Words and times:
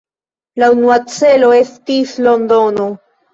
La 0.61 0.69
unua 0.75 0.95
celo 1.15 1.51
estis 1.59 2.15
Londono. 2.29 2.89